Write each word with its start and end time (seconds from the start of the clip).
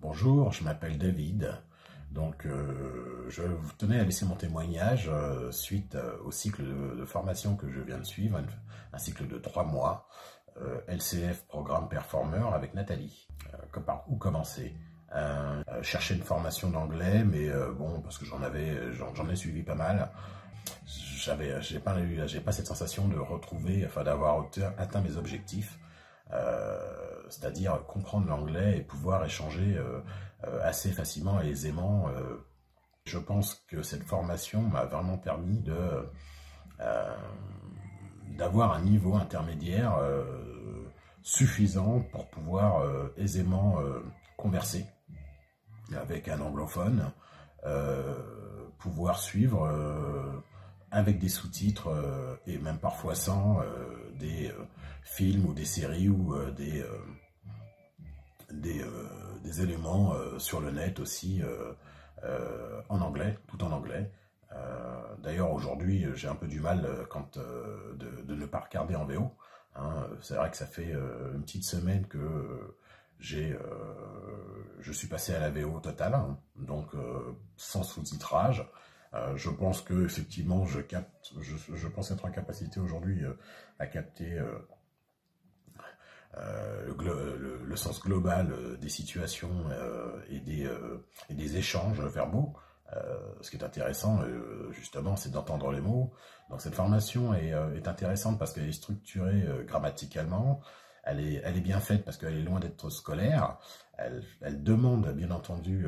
Bonjour, 0.00 0.52
je 0.52 0.62
m'appelle 0.62 0.96
David. 0.96 1.52
Donc, 2.12 2.46
euh, 2.46 3.26
je 3.30 3.42
tenais 3.78 3.98
à 3.98 4.04
laisser 4.04 4.24
mon 4.24 4.36
témoignage 4.36 5.10
euh, 5.12 5.50
suite 5.50 5.96
euh, 5.96 6.16
au 6.24 6.30
cycle 6.30 6.62
de, 6.62 7.04
formation 7.04 7.56
que 7.56 7.68
je 7.68 7.80
viens 7.80 7.98
de 7.98 8.04
suivre, 8.04 8.40
un, 8.92 8.98
cycle 8.98 9.26
de 9.26 9.38
trois 9.38 9.64
mois, 9.64 10.06
LCF 10.86 11.46
Programme 11.48 11.88
Performer 11.88 12.44
avec 12.54 12.74
Nathalie. 12.74 13.28
par 13.84 14.04
où 14.08 14.16
commencer? 14.16 14.72
Chercher 15.82 16.14
une 16.14 16.22
formation 16.22 16.70
d'anglais, 16.70 17.24
mais 17.24 17.48
bon, 17.76 18.00
parce 18.00 18.18
que 18.18 18.24
j'en 18.24 18.42
avais, 18.42 18.92
j'en 18.92 19.28
ai 19.28 19.36
suivi 19.36 19.62
pas 19.62 19.74
mal. 19.74 20.10
J'avais, 20.86 21.60
j'ai 21.62 21.78
pas 21.78 21.96
j'ai 22.26 22.40
pas 22.40 22.52
cette 22.52 22.66
sensation 22.66 23.08
de 23.08 23.18
retrouver, 23.18 23.84
enfin 23.86 24.04
d'avoir 24.04 24.46
atteint 24.78 25.00
mes 25.00 25.16
objectifs. 25.16 25.78
Euh, 26.32 26.78
c'est-à-dire 27.30 27.84
comprendre 27.86 28.26
l'anglais 28.28 28.78
et 28.78 28.82
pouvoir 28.82 29.24
échanger 29.24 29.76
euh, 29.76 30.00
euh, 30.44 30.60
assez 30.62 30.92
facilement 30.92 31.40
et 31.42 31.48
aisément. 31.48 32.08
je 33.04 33.18
pense 33.18 33.54
que 33.68 33.82
cette 33.82 34.04
formation 34.04 34.62
m'a 34.62 34.84
vraiment 34.84 35.18
permis 35.18 35.60
de 35.60 36.08
d'avoir 38.36 38.72
un 38.72 38.82
niveau 38.82 39.16
intermédiaire 39.16 39.98
suffisant 41.22 42.00
pour 42.12 42.28
pouvoir 42.28 42.84
aisément 43.16 43.76
converser 44.36 44.86
avec 45.96 46.28
un 46.28 46.40
anglophone, 46.40 47.10
pouvoir 48.78 49.18
suivre 49.18 49.68
avec 50.90 51.18
des 51.18 51.30
sous-titres 51.30 51.88
et 52.46 52.58
même 52.58 52.78
parfois 52.78 53.14
sans 53.14 53.60
des 54.18 54.52
films 55.08 55.46
ou 55.46 55.54
des 55.54 55.64
séries 55.64 56.08
ou 56.08 56.34
euh, 56.34 56.50
des, 56.52 56.82
euh, 56.82 56.98
des, 58.52 58.82
euh, 58.82 59.08
des, 59.42 59.62
éléments 59.62 60.14
sur 60.38 60.60
le 60.60 60.70
net 60.70 61.00
aussi 61.00 61.42
en 62.88 63.00
anglais, 63.00 63.38
tout 63.48 63.62
en 63.62 63.72
anglais. 63.72 64.10
D'ailleurs, 65.22 65.52
aujourd'hui, 65.52 66.06
j'ai 66.14 66.28
un 66.28 66.34
peu 66.34 66.46
du 66.46 66.60
mal 66.60 67.06
quand, 67.10 67.38
de, 67.38 68.22
de, 68.22 68.34
ne 68.34 68.46
pas 68.46 68.60
regarder 68.60 68.96
en 68.96 69.04
VO. 69.04 69.30
Hein. 69.76 70.08
C'est 70.20 70.34
vrai 70.34 70.50
que 70.50 70.56
ça 70.56 70.66
fait 70.66 70.92
une 71.34 71.42
petite 71.42 71.64
semaine 71.64 72.06
que 72.06 72.76
j'ai, 73.20 73.56
je 74.80 74.92
suis 74.92 75.08
passé 75.08 75.34
à 75.34 75.40
la 75.40 75.50
VO 75.50 75.78
totale, 75.80 76.14
hein. 76.14 76.38
donc 76.56 76.88
sans 77.56 77.82
sous-titrage. 77.82 78.66
Je 79.36 79.50
pense 79.50 79.80
que 79.80 80.04
effectivement, 80.04 80.66
je 80.66 80.80
capte, 80.80 81.32
je, 81.40 81.88
pense 81.88 82.10
être 82.10 82.24
en 82.24 82.30
capacité 82.30 82.78
aujourd'hui 82.80 83.22
à 83.78 83.86
capter 83.86 84.38
euh, 86.36 86.92
le, 87.64 87.76
sens 87.76 88.00
global 88.02 88.52
euh, 88.52 88.76
des 88.76 88.88
situations 88.88 89.64
euh, 89.70 90.20
et, 90.30 90.40
des, 90.40 91.56
échanges 91.56 92.00
verbaux. 92.00 92.54
ce 93.40 93.50
qui 93.50 93.56
est 93.56 93.64
intéressant, 93.64 94.20
justement, 94.72 95.16
c'est 95.16 95.30
d'entendre 95.30 95.70
les 95.72 95.80
mots. 95.80 96.12
Donc 96.50 96.60
cette 96.60 96.74
formation 96.74 97.34
est 97.34 97.86
intéressante 97.86 98.38
parce 98.38 98.52
qu'elle 98.52 98.68
est 98.68 98.72
structurée 98.72 99.46
grammaticalement, 99.66 100.60
elle 101.04 101.20
est, 101.20 101.60
bien 101.60 101.80
faite 101.80 102.04
parce 102.04 102.16
qu'elle 102.16 102.36
est 102.36 102.42
loin 102.42 102.60
d'être 102.60 102.90
scolaire. 102.90 103.58
Elle, 103.96 104.62
demande 104.62 105.12
bien 105.12 105.30
entendu 105.30 105.86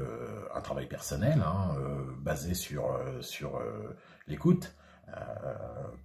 un 0.54 0.60
travail 0.60 0.86
personnel 0.86 1.42
hein, 1.46 1.76
basé 2.18 2.54
sur, 2.54 2.98
sur 3.20 3.60
l'écoute 4.26 4.74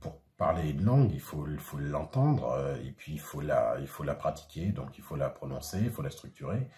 pour 0.01 0.19
parler 0.37 0.69
une 0.71 0.83
langue, 0.83 1.11
il 1.13 1.19
faut 1.19 1.45
l'entendre 1.77 2.49
euh, 2.51 2.75
et 2.83 2.91
puis 2.91 3.13
il 3.13 3.19
faut 3.19 3.41
la 3.41 3.77
il 3.79 3.87
faut 3.87 4.03
la 4.03 4.15
pratiquer, 4.15 4.67
donc 4.67 4.97
il 4.97 5.03
faut 5.03 5.15
la 5.15 5.29
prononcer, 5.29 5.79
il 5.79 5.91
faut 5.91 6.01
la 6.01 6.09
structurer. 6.09 6.69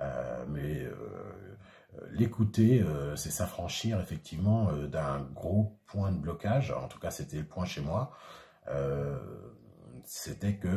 Euh, 0.00 0.44
mais 0.48 0.82
euh, 0.82 1.56
l'écouter, 2.10 2.82
c'est 3.16 3.30
s'affranchir 3.30 4.00
effectivement 4.00 4.72
d'un 4.72 5.20
gros 5.20 5.78
point 5.86 6.10
de 6.10 6.18
blocage. 6.18 6.70
En 6.70 6.88
tout 6.88 6.98
cas, 6.98 7.10
c'était 7.10 7.36
le 7.36 7.44
point 7.44 7.66
chez 7.66 7.82
moi. 7.82 8.12
c'était 10.04 10.56
que 10.56 10.68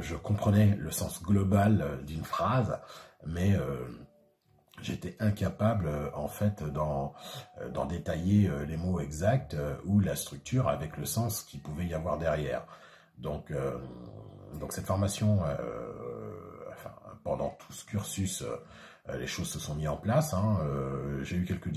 je 0.00 0.16
comprenais 0.16 0.76
le 0.78 0.90
sens 0.90 1.22
global 1.22 2.00
d'une 2.04 2.24
phrase, 2.24 2.78
mais 3.26 3.56
j'étais 4.82 5.16
incapable 5.20 5.86
euh, 5.86 6.10
en 6.14 6.28
fait 6.28 6.62
d'en 6.62 7.14
euh, 7.60 7.84
détailler 7.86 8.48
euh, 8.48 8.64
les 8.64 8.76
mots 8.76 9.00
exacts 9.00 9.56
ou 9.84 10.00
la 10.00 10.16
structure 10.16 10.68
avec 10.68 10.96
le 10.96 11.04
sens 11.04 11.42
qu'il 11.42 11.60
pouvait 11.60 11.86
y 11.86 11.94
avoir 11.94 12.18
derrière. 12.18 12.66
Donc, 13.18 13.52
donc 14.58 14.72
cette 14.72 14.86
formation, 14.86 15.40
pendant 17.22 17.50
tout 17.50 17.72
ce 17.74 17.84
cursus, 17.84 18.42
les 19.12 19.26
choses 19.26 19.50
se 19.50 19.58
sont 19.58 19.74
mises 19.74 19.88
en 19.88 19.98
place. 19.98 20.32
Hein, 20.32 20.58
J'ai 21.20 21.36
eu 21.36 21.44
quelques, 21.44 21.70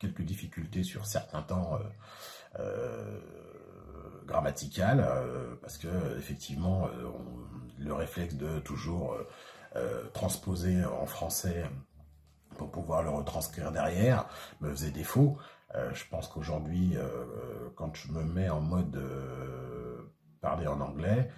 quelques 0.00 0.22
difficultés 0.22 0.82
sur 0.82 1.06
certains 1.06 1.42
temps 1.42 1.78
grammaticales 4.32 5.06
parce 5.60 5.78
que 5.78 5.88
effectivement, 6.18 6.88
le 7.78 7.92
réflexe 7.92 8.34
de 8.34 8.58
toujours 8.60 9.16
transposer 10.12 10.84
en 10.84 11.06
français 11.06 11.64
pour 12.56 12.70
pouvoir 12.70 13.02
le 13.02 13.10
retranscrire 13.10 13.72
derrière 13.72 14.26
me 14.60 14.70
faisait 14.70 14.90
défaut. 14.90 15.38
Euh, 15.74 15.92
je 15.94 16.04
pense 16.08 16.28
qu'aujourd'hui, 16.28 16.96
euh, 16.96 17.70
quand 17.76 17.94
je 17.96 18.12
me 18.12 18.22
mets 18.22 18.50
en 18.50 18.60
mode 18.60 18.96
euh, 18.96 20.12
parler 20.40 20.66
en 20.66 20.80
anglais, 20.80 21.30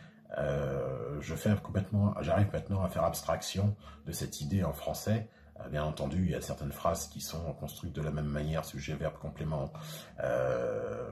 je 1.21 1.35
fais 1.37 1.55
complètement, 1.63 2.13
j'arrive 2.21 2.49
maintenant 2.53 2.83
à 2.83 2.89
faire 2.89 3.05
abstraction 3.05 3.77
de 4.05 4.11
cette 4.11 4.41
idée 4.41 4.65
en 4.65 4.73
français. 4.73 5.29
bien 5.71 5.85
entendu, 5.85 6.25
il 6.25 6.31
y 6.33 6.35
a 6.35 6.41
certaines 6.41 6.73
phrases 6.73 7.07
qui 7.07 7.21
sont 7.21 7.53
construites 7.55 7.95
de 7.95 8.03
la 8.03 8.11
même 8.11 8.27
manière, 8.27 8.65
sujet, 8.65 8.95
verbe, 8.95 9.17
complément 9.21 9.73
euh, 10.19 11.09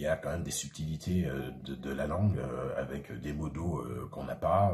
y 0.00 0.06
a 0.06 0.16
quand 0.16 0.30
même 0.30 0.42
des 0.42 0.50
subtilités 0.50 1.26
euh, 1.26 1.50
de, 1.64 1.92
la 1.92 2.06
langue 2.06 2.38
euh, 2.38 2.74
avec 2.76 3.12
des 3.20 3.32
mots 3.32 3.48
d'eau 3.48 3.84
qu'on 4.10 4.24
n'a 4.24 4.34
pas, 4.34 4.72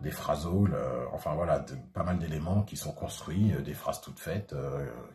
des 0.00 0.10
phrasoles, 0.10 0.76
enfin 1.12 1.34
voilà, 1.34 1.64
pas 1.92 2.02
mal 2.02 2.18
d'éléments 2.18 2.62
qui 2.62 2.76
sont 2.76 2.92
construits, 2.92 3.52
des 3.64 3.74
phrases 3.74 4.00
toutes 4.00 4.18
faites 4.18 4.54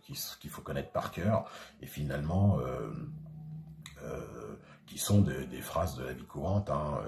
qu'il 0.01 0.49
faut 0.49 0.61
connaître 0.61 0.91
par 0.91 1.11
cœur 1.11 1.45
et 1.81 1.87
finalement 1.87 2.59
qui 4.85 4.97
sont 4.97 5.21
des 5.21 5.61
phrases 5.61 5.95
de 5.95 6.03
la 6.03 6.13
vie 6.13 6.25
courante. 6.25 6.69
Hein, 6.69 6.99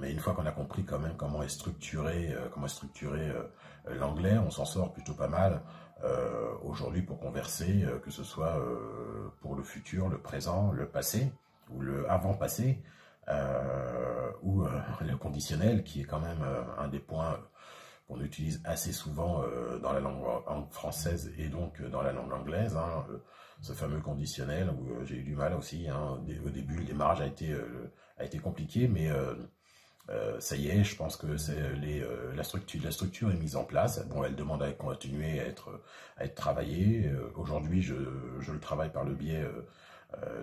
mais 0.00 0.10
une 0.10 0.18
fois 0.18 0.34
qu'on 0.34 0.46
a 0.46 0.50
compris 0.50 0.84
quand 0.84 0.98
même 0.98 1.14
comment 1.16 1.42
est 1.42 1.48
structuré, 1.48 2.30
est 2.30 2.68
structuré 2.68 3.32
l'anglais, 3.86 4.36
on 4.38 4.50
s'en 4.50 4.64
sort 4.64 4.92
plutôt 4.92 5.14
pas 5.14 5.28
mal. 5.28 5.60
Euh, 6.04 6.52
aujourd'hui 6.62 7.00
pour 7.00 7.18
converser, 7.18 7.84
euh, 7.84 7.98
que 7.98 8.10
ce 8.10 8.24
soit 8.24 8.58
euh, 8.58 9.30
pour 9.40 9.54
le 9.54 9.62
futur, 9.62 10.08
le 10.08 10.18
présent, 10.18 10.70
le 10.70 10.86
passé 10.86 11.32
ou 11.70 11.80
le 11.80 12.10
avant-passé, 12.10 12.82
ou 14.42 14.66
le 15.00 15.16
conditionnel 15.16 15.82
qui 15.82 16.02
est 16.02 16.04
quand 16.04 16.20
même 16.20 16.44
un 16.76 16.88
des 16.88 16.98
points 16.98 17.38
qu'on 18.06 18.20
utilise 18.20 18.60
assez 18.64 18.92
souvent 18.92 19.42
dans 19.82 19.92
la 19.92 20.00
langue 20.00 20.70
française 20.70 21.32
et 21.38 21.48
donc 21.48 21.80
dans 21.90 22.02
la 22.02 22.12
langue 22.12 22.32
anglaise, 22.32 22.76
hein, 22.76 23.06
ce 23.62 23.72
fameux 23.72 24.00
conditionnel 24.00 24.68
où 24.70 25.04
j'ai 25.04 25.16
eu 25.16 25.22
du 25.22 25.34
mal 25.34 25.54
aussi. 25.54 25.88
Hein, 25.88 26.20
au 26.44 26.50
début, 26.50 26.76
le 26.76 26.84
démarrage 26.84 27.22
a 27.22 27.26
été, 27.26 27.54
a 28.18 28.24
été 28.24 28.38
compliqué, 28.38 28.88
mais 28.88 29.10
euh, 30.10 30.38
ça 30.38 30.56
y 30.56 30.68
est, 30.68 30.84
je 30.84 30.96
pense 30.96 31.16
que 31.16 31.26
euh, 31.26 32.34
la 32.34 32.42
structure, 32.44 32.80
la 32.84 32.90
structure 32.90 33.30
est 33.30 33.36
mise 33.36 33.56
en 33.56 33.64
place. 33.64 34.06
Bon, 34.08 34.22
elle 34.22 34.36
demande 34.36 34.62
à 34.62 34.70
continuer 34.72 35.40
à 35.40 35.46
être, 35.46 35.82
à 36.18 36.24
être 36.24 36.34
travaillée. 36.34 37.06
Euh, 37.06 37.32
aujourd'hui, 37.36 37.80
je, 37.80 37.94
je, 38.40 38.52
le 38.52 38.60
travaille 38.60 38.92
par 38.92 39.04
le 39.04 39.14
biais 39.14 39.44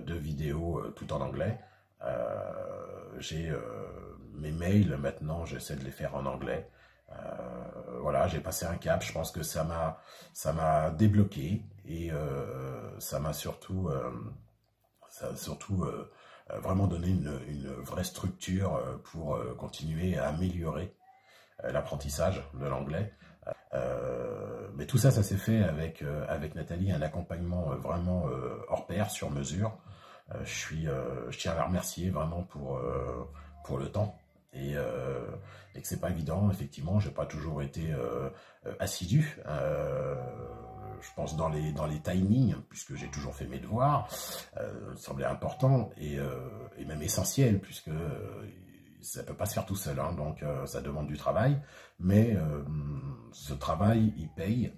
de 0.06 0.16
vidéos 0.16 0.82
tout 0.96 1.14
en 1.14 1.22
anglais. 1.22 1.58
j'ai 3.20 3.54
mes 4.34 4.52
mails 4.52 4.98
maintenant, 4.98 5.46
j'essaie 5.46 5.76
de 5.78 5.84
les 5.86 5.92
faire 5.92 6.16
en 6.16 6.26
anglais. 6.26 6.70
Voilà, 8.02 8.28
j'ai 8.28 8.40
passé 8.40 8.66
un 8.66 8.76
cap. 8.76 9.04
Je 9.04 9.12
pense 9.12 9.32
que 9.32 9.44
ça 9.44 9.64
m'a, 9.64 10.00
ça 10.34 10.54
m'a 10.54 10.92
débloqué 10.92 11.64
et 11.86 12.12
ça 13.00 13.20
m'a 13.20 13.34
surtout, 13.34 13.90
ça 15.10 15.36
surtout 15.36 15.86
euh, 16.52 16.60
vraiment 16.60 16.88
donner 16.88 17.10
une, 17.10 17.72
vraie 17.84 18.04
structure 18.04 18.76
euh, 18.76 18.98
pour 19.12 19.36
euh, 19.36 19.54
continuer 19.56 20.18
à 20.18 20.28
améliorer 20.28 20.94
l'apprentissage 21.64 22.44
de 22.56 22.66
l'anglais. 22.66 23.14
mais 24.74 24.88
tout 24.88 24.98
ça, 24.98 25.12
ça 25.12 25.22
s'est 25.22 25.38
fait 25.38 25.62
avec, 25.62 26.04
avec 26.28 26.56
Nathalie, 26.56 26.92
un 26.92 27.04
accompagnement 27.04 27.76
vraiment 27.76 28.26
hors 28.68 28.88
pair, 28.88 29.12
sur 29.12 29.30
mesure. 29.30 29.78
je, 30.44 30.52
suis, 30.52 30.88
je 31.30 31.38
tiens 31.38 31.52
à 31.52 31.56
la 31.56 31.66
remercier 31.66 32.10
vraiment 32.10 32.42
pour, 32.42 32.82
pour 33.64 33.78
le 33.78 33.92
temps 33.92 34.20
et, 34.54 34.74
et 34.74 35.82
que 35.82 35.88
c'est 35.88 36.00
pas 36.00 36.10
évident. 36.10 36.50
Effectivement, 36.52 37.00
j'ai 37.00 37.12
pas 37.12 37.26
toujours 37.26 37.62
été 37.62 37.94
assidu 38.80 39.40
je 41.02 41.10
pense, 41.16 41.36
dans 41.36 41.50
les, 41.50 41.72
dans 41.74 41.88
les 41.88 42.00
timings, 42.00 42.56
puisque 42.70 42.96
j'ai 42.96 43.10
toujours 43.10 43.36
fait 43.36 43.48
mes 43.48 43.60
devoirs, 43.60 44.08
euh, 44.58 44.96
semblait 44.96 45.26
important 45.26 45.90
et, 45.98 46.20
euh, 46.20 46.48
et, 46.78 46.86
même 46.86 47.02
essentiel, 47.02 47.60
puisque 47.60 47.90
euh, 47.90 48.48
ça 49.02 49.24
peut 49.24 49.34
pas 49.34 49.46
se 49.46 49.54
faire 49.54 49.66
tout 49.66 49.76
seul, 49.76 50.00
hein, 50.00 50.14
donc 50.14 50.46
ça 50.66 50.80
demande 50.80 51.08
du 51.08 51.18
travail, 51.18 51.60
mais 52.00 52.38
ce 53.32 53.56
travail, 53.56 54.14
il 54.16 54.30
paye. 54.30 54.72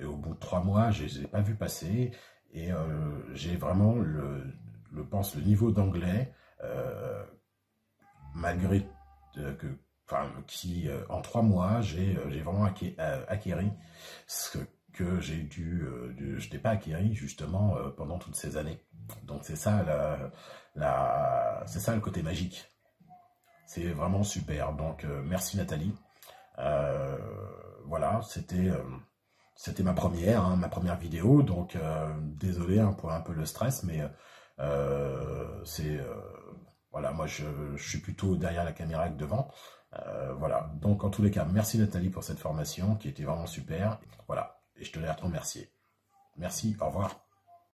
et 0.00 0.04
au 0.04 0.16
bout 0.16 0.34
de 0.34 0.40
trois 0.40 0.60
mois, 0.60 0.90
je 0.90 1.04
les 1.04 1.22
ai 1.22 1.28
pas 1.28 1.40
vus 1.40 1.54
passer, 1.54 2.10
et 2.52 2.70
j'ai 3.32 3.54
vraiment 3.54 3.94
le, 3.94 4.42
le, 4.90 5.04
pense, 5.06 5.36
le 5.36 5.42
niveau 5.42 5.70
d'anglais, 5.70 6.32
malgré 8.36 8.86
que 9.34 9.78
enfin, 10.06 10.30
qui 10.46 10.88
en 11.08 11.20
trois 11.20 11.42
mois, 11.42 11.80
j'ai 11.80 12.14
vraiment 12.42 12.64
acquéri 13.28 13.72
ce 14.26 14.58
que 14.92 15.20
j'ai 15.20 15.42
dû, 15.42 15.84
je 16.38 16.50
n'ai 16.50 16.58
pas 16.58 16.70
acquéri 16.70 17.14
justement 17.14 17.74
pendant 17.96 18.18
toutes 18.18 18.36
ces 18.36 18.56
années. 18.56 18.80
Donc 19.24 19.40
c'est 19.42 19.56
ça 19.56 19.84
c'est 21.66 21.80
ça 21.80 21.94
le 21.94 22.00
côté 22.00 22.22
magique. 22.22 22.68
C'est 23.66 23.88
vraiment 23.88 24.22
super. 24.22 24.72
Donc 24.74 25.04
merci 25.24 25.56
Nathalie. 25.56 25.94
voilà, 27.84 28.20
c'était 28.22 28.70
c'était 29.54 29.82
ma 29.82 29.94
première, 29.94 30.44
hein, 30.44 30.56
ma 30.56 30.68
première 30.68 30.98
vidéo. 30.98 31.42
Donc 31.42 31.76
désolé 32.20 32.78
hein, 32.78 32.92
pour 32.92 33.12
un 33.12 33.20
peu 33.20 33.32
le 33.32 33.44
stress, 33.46 33.82
mais 33.82 34.02
c'est 35.64 36.00
voilà, 36.96 37.12
moi 37.12 37.26
je, 37.26 37.44
suis 37.76 37.98
plutôt 37.98 38.36
derrière 38.36 38.64
la 38.64 38.72
caméra 38.72 39.10
que 39.10 39.18
devant. 39.18 39.52
Euh, 39.98 40.32
voilà, 40.32 40.70
donc 40.80 41.04
en 41.04 41.10
tous 41.10 41.22
les 41.22 41.30
cas, 41.30 41.44
merci 41.44 41.76
Nathalie 41.76 42.08
pour 42.08 42.24
cette 42.24 42.38
formation 42.38 42.94
qui 42.94 43.08
était 43.08 43.22
vraiment 43.22 43.46
super. 43.46 44.00
Voilà, 44.26 44.62
et 44.76 44.84
je 44.86 44.92
te 44.92 44.98
à 45.04 45.14
te 45.14 45.22
remercier. 45.22 45.70
Merci, 46.38 46.74
au 46.80 46.86
revoir. 46.86 47.25